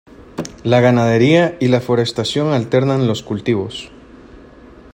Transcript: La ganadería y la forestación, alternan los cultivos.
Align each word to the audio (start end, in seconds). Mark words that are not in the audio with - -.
La 0.63 0.79
ganadería 0.79 1.55
y 1.59 1.67
la 1.67 1.79
forestación, 1.79 2.53
alternan 2.53 3.05
los 3.05 3.21
cultivos. 3.21 3.91